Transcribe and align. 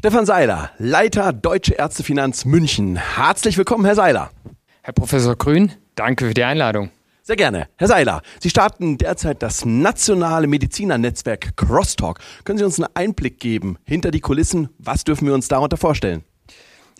Stefan 0.00 0.24
Seiler, 0.24 0.70
Leiter 0.78 1.34
Deutsche 1.34 1.74
Ärztefinanz 1.74 2.46
München. 2.46 2.96
Herzlich 2.96 3.58
willkommen, 3.58 3.84
Herr 3.84 3.94
Seiler. 3.94 4.30
Herr 4.80 4.94
Professor 4.94 5.36
Grün, 5.36 5.72
danke 5.94 6.28
für 6.28 6.32
die 6.32 6.42
Einladung. 6.42 6.90
Sehr 7.20 7.36
gerne. 7.36 7.68
Herr 7.76 7.88
Seiler, 7.88 8.22
Sie 8.38 8.48
starten 8.48 8.96
derzeit 8.96 9.42
das 9.42 9.66
nationale 9.66 10.46
Medizinernetzwerk 10.46 11.54
Crosstalk. 11.54 12.18
Können 12.44 12.56
Sie 12.56 12.64
uns 12.64 12.80
einen 12.80 12.88
Einblick 12.94 13.40
geben 13.40 13.76
hinter 13.84 14.10
die 14.10 14.20
Kulissen? 14.20 14.70
Was 14.78 15.04
dürfen 15.04 15.26
wir 15.26 15.34
uns 15.34 15.48
darunter 15.48 15.76
vorstellen? 15.76 16.24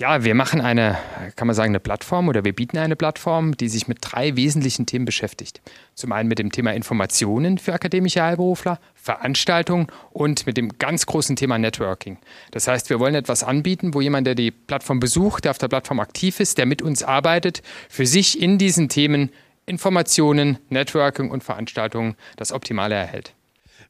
Ja, 0.00 0.24
wir 0.24 0.34
machen 0.34 0.62
eine, 0.62 0.96
kann 1.36 1.46
man 1.46 1.54
sagen, 1.54 1.72
eine 1.72 1.78
Plattform 1.78 2.28
oder 2.30 2.42
wir 2.42 2.54
bieten 2.54 2.78
eine 2.78 2.96
Plattform, 2.96 3.54
die 3.58 3.68
sich 3.68 3.86
mit 3.86 3.98
drei 4.00 4.34
wesentlichen 4.34 4.86
Themen 4.86 5.04
beschäftigt. 5.04 5.60
Zum 5.94 6.12
einen 6.12 6.26
mit 6.26 6.38
dem 6.38 6.50
Thema 6.50 6.72
Informationen 6.72 7.58
für 7.58 7.74
akademische 7.74 8.22
Heilberufler, 8.22 8.80
Veranstaltungen 8.94 9.88
und 10.10 10.46
mit 10.46 10.56
dem 10.56 10.78
ganz 10.78 11.04
großen 11.04 11.36
Thema 11.36 11.58
Networking. 11.58 12.16
Das 12.50 12.66
heißt, 12.66 12.88
wir 12.88 12.98
wollen 12.98 13.14
etwas 13.14 13.44
anbieten, 13.44 13.92
wo 13.92 14.00
jemand, 14.00 14.26
der 14.26 14.34
die 14.34 14.50
Plattform 14.50 15.00
besucht, 15.00 15.44
der 15.44 15.50
auf 15.50 15.58
der 15.58 15.68
Plattform 15.68 16.00
aktiv 16.00 16.40
ist, 16.40 16.56
der 16.56 16.64
mit 16.64 16.80
uns 16.80 17.02
arbeitet, 17.02 17.60
für 17.90 18.06
sich 18.06 18.40
in 18.40 18.56
diesen 18.56 18.88
Themen 18.88 19.28
Informationen, 19.66 20.56
Networking 20.70 21.30
und 21.30 21.44
Veranstaltungen 21.44 22.16
das 22.36 22.52
Optimale 22.52 22.94
erhält. 22.94 23.34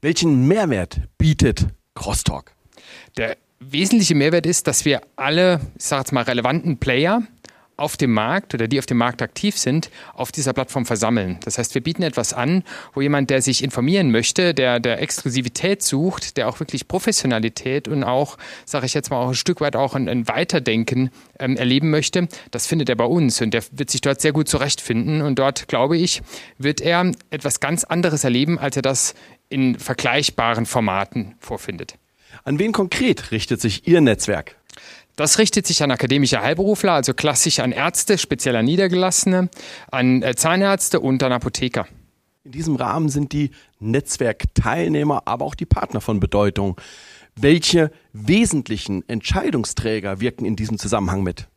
Welchen 0.00 0.48
Mehrwert 0.48 1.02
bietet 1.18 1.68
Crosstalk? 1.94 2.52
Der 3.16 3.36
wesentliche 3.60 4.14
Mehrwert 4.14 4.46
ist, 4.46 4.66
dass 4.66 4.84
wir 4.84 5.02
alle, 5.16 5.60
ich 5.78 5.84
sage 5.84 6.00
jetzt 6.00 6.12
mal, 6.12 6.22
relevanten 6.22 6.78
Player 6.78 7.22
auf 7.76 7.96
dem 7.96 8.12
Markt 8.12 8.52
oder 8.52 8.68
die 8.68 8.78
auf 8.78 8.84
dem 8.84 8.98
Markt 8.98 9.22
aktiv 9.22 9.56
sind, 9.56 9.90
auf 10.12 10.32
dieser 10.32 10.52
Plattform 10.52 10.84
versammeln. 10.84 11.38
Das 11.44 11.56
heißt, 11.56 11.74
wir 11.74 11.82
bieten 11.82 12.02
etwas 12.02 12.34
an, 12.34 12.62
wo 12.92 13.00
jemand, 13.00 13.30
der 13.30 13.40
sich 13.40 13.64
informieren 13.64 14.10
möchte, 14.10 14.52
der 14.52 14.80
der 14.80 15.00
Exklusivität 15.00 15.82
sucht, 15.82 16.36
der 16.36 16.48
auch 16.48 16.60
wirklich 16.60 16.88
Professionalität 16.88 17.88
und 17.88 18.04
auch, 18.04 18.36
sage 18.66 18.84
ich 18.84 18.92
jetzt 18.92 19.10
mal, 19.10 19.16
auch 19.16 19.28
ein 19.28 19.34
Stück 19.34 19.62
weit 19.62 19.76
auch 19.76 19.94
ein, 19.94 20.10
ein 20.10 20.28
Weiterdenken 20.28 21.10
ähm, 21.38 21.56
erleben 21.56 21.88
möchte, 21.88 22.28
das 22.50 22.66
findet 22.66 22.90
er 22.90 22.96
bei 22.96 23.04
uns 23.04 23.40
und 23.40 23.54
der 23.54 23.62
wird 23.72 23.90
sich 23.90 24.02
dort 24.02 24.20
sehr 24.20 24.32
gut 24.32 24.48
zurechtfinden 24.48 25.22
und 25.22 25.38
dort, 25.38 25.66
glaube 25.66 25.96
ich, 25.96 26.20
wird 26.58 26.82
er 26.82 27.12
etwas 27.30 27.60
ganz 27.60 27.84
anderes 27.84 28.24
erleben, 28.24 28.58
als 28.58 28.76
er 28.76 28.82
das 28.82 29.14
in 29.48 29.78
vergleichbaren 29.78 30.66
Formaten 30.66 31.34
vorfindet. 31.40 31.96
An 32.44 32.58
wen 32.58 32.72
konkret 32.72 33.30
richtet 33.30 33.60
sich 33.60 33.86
Ihr 33.86 34.00
Netzwerk? 34.00 34.56
Das 35.16 35.38
richtet 35.38 35.66
sich 35.66 35.82
an 35.82 35.90
akademische 35.90 36.40
Heilberufler, 36.40 36.92
also 36.92 37.12
klassisch 37.12 37.58
an 37.58 37.72
Ärzte, 37.72 38.16
speziell 38.16 38.56
an 38.56 38.64
Niedergelassene, 38.64 39.50
an 39.90 40.22
äh, 40.22 40.34
Zahnärzte 40.34 41.00
und 41.00 41.22
an 41.22 41.32
Apotheker. 41.32 41.86
In 42.44 42.52
diesem 42.52 42.76
Rahmen 42.76 43.10
sind 43.10 43.32
die 43.32 43.50
Netzwerkteilnehmer, 43.80 45.22
aber 45.26 45.44
auch 45.44 45.54
die 45.54 45.66
Partner 45.66 46.00
von 46.00 46.20
Bedeutung. 46.20 46.80
Welche 47.36 47.90
wesentlichen 48.12 49.06
Entscheidungsträger 49.08 50.20
wirken 50.20 50.46
in 50.46 50.56
diesem 50.56 50.78
Zusammenhang 50.78 51.22
mit? 51.22 51.48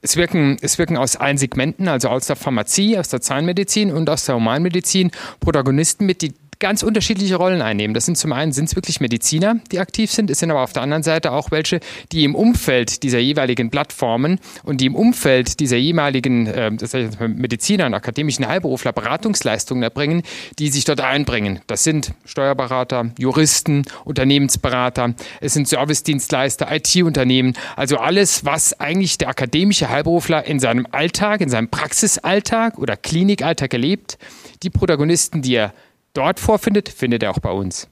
Es 0.00 0.16
wirken, 0.16 0.56
es 0.62 0.78
wirken 0.78 0.96
aus 0.96 1.16
allen 1.16 1.38
Segmenten, 1.38 1.88
also 1.88 2.08
aus 2.08 2.26
der 2.26 2.36
Pharmazie, 2.36 2.98
aus 2.98 3.08
der 3.08 3.20
Zahnmedizin 3.20 3.92
und 3.92 4.08
aus 4.08 4.24
der 4.24 4.36
Humanmedizin 4.36 5.10
Protagonisten 5.38 6.06
mit, 6.06 6.22
die 6.22 6.32
ganz 6.62 6.84
unterschiedliche 6.84 7.34
Rollen 7.34 7.60
einnehmen. 7.60 7.92
Das 7.92 8.06
sind 8.06 8.16
zum 8.16 8.32
einen 8.32 8.52
sind 8.52 8.66
es 8.66 8.76
wirklich 8.76 9.00
Mediziner, 9.00 9.56
die 9.72 9.80
aktiv 9.80 10.12
sind, 10.12 10.30
es 10.30 10.38
sind 10.38 10.52
aber 10.52 10.62
auf 10.62 10.72
der 10.72 10.82
anderen 10.82 11.02
Seite 11.02 11.32
auch 11.32 11.50
welche, 11.50 11.80
die 12.12 12.22
im 12.22 12.36
Umfeld 12.36 13.02
dieser 13.02 13.18
jeweiligen 13.18 13.68
Plattformen 13.68 14.38
und 14.62 14.80
die 14.80 14.86
im 14.86 14.94
Umfeld 14.94 15.58
dieser 15.58 15.76
jeweiligen 15.76 16.46
äh, 16.46 16.70
das 16.72 16.94
heißt 16.94 17.18
Mediziner 17.20 17.86
und 17.86 17.94
akademischen 17.94 18.46
Heilberufler 18.46 18.92
Beratungsleistungen 18.92 19.82
erbringen, 19.82 20.22
die 20.60 20.68
sich 20.68 20.84
dort 20.84 21.00
einbringen. 21.00 21.60
Das 21.66 21.82
sind 21.82 22.12
Steuerberater, 22.24 23.10
Juristen, 23.18 23.82
Unternehmensberater, 24.04 25.14
es 25.40 25.54
sind 25.54 25.66
Servicedienstleister, 25.66 26.68
IT-Unternehmen, 26.70 27.54
also 27.74 27.96
alles, 27.96 28.44
was 28.44 28.78
eigentlich 28.78 29.18
der 29.18 29.30
akademische 29.30 29.88
Heilberufler 29.88 30.46
in 30.46 30.60
seinem 30.60 30.86
Alltag, 30.92 31.40
in 31.40 31.48
seinem 31.48 31.68
Praxisalltag 31.68 32.78
oder 32.78 32.96
Klinikalltag 32.96 33.72
erlebt. 33.72 34.16
Die 34.62 34.70
Protagonisten, 34.70 35.42
die 35.42 35.56
er 35.56 35.72
dort 36.12 36.40
vorfindet, 36.40 36.88
findet 36.88 37.22
er 37.22 37.30
auch 37.30 37.38
bei 37.38 37.50
uns. 37.50 37.88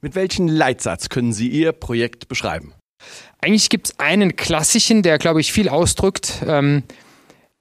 Mit 0.00 0.14
welchem 0.14 0.48
Leitsatz 0.48 1.08
können 1.08 1.32
Sie 1.32 1.48
Ihr 1.48 1.72
Projekt 1.72 2.28
beschreiben? 2.28 2.74
Eigentlich 3.40 3.70
gibt 3.70 3.88
es 3.88 3.98
einen 3.98 4.36
klassischen, 4.36 5.02
der, 5.02 5.18
glaube 5.18 5.40
ich, 5.40 5.52
viel 5.52 5.68
ausdrückt. 5.68 6.42
Ähm, 6.46 6.82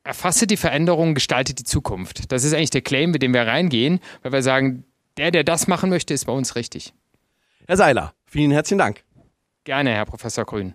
erfasse 0.03 0.47
die 0.47 0.58
Veränderung, 0.58 1.14
gestalte 1.14 1.53
die 1.53 1.64
Zukunft. 1.64 2.31
Das 2.31 2.44
ist 2.44 2.53
eigentlich 2.53 2.70
der 2.70 2.81
Claim, 2.81 3.12
mit 3.12 3.22
dem 3.22 3.34
wir 3.34 3.46
reingehen, 3.47 4.00
weil 4.22 4.31
wir 4.31 4.42
sagen, 4.42 4.84
der, 5.18 5.31
der 5.31 5.44
das 5.44 5.68
machen 5.68 5.90
möchte, 5.90 6.14
ist 6.14 6.26
bei 6.26 6.34
uns 6.34 6.56
richtig. 6.56 6.94
Herr 7.68 7.78
Seiler, 7.78 8.14
vielen 8.26 8.52
herzlichen 8.52 8.80
Dank. 8.80 9.03
Gerne, 9.66 9.91
Herr 9.91 10.06
Professor 10.06 10.46
Grün. 10.46 10.74